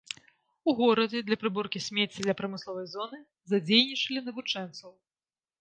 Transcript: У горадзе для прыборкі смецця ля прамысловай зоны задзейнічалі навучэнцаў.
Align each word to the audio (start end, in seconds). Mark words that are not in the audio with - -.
У 0.71 0.73
горадзе 0.79 1.19
для 1.27 1.37
прыборкі 1.43 1.83
смецця 1.89 2.25
ля 2.29 2.33
прамысловай 2.39 2.87
зоны 2.95 3.21
задзейнічалі 3.53 4.25
навучэнцаў. 4.31 4.91